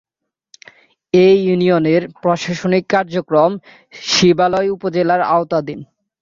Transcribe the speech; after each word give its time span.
এ 1.13 1.27
ইউনিয়নের 1.43 2.01
প্রশাসনিক 2.21 2.83
কার্যক্রম 2.89 3.51
শিবালয় 4.05 4.69
উপজেলার 4.75 5.21
আওতাধীন 5.31 5.79